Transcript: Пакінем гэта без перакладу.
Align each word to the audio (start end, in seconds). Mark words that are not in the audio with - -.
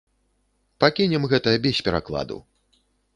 Пакінем 0.83 1.27
гэта 1.33 1.53
без 1.65 1.83
перакладу. 1.89 2.37